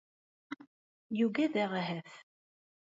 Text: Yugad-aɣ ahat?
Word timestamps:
Yugad-aɣ 1.17 1.71
ahat? 1.79 2.11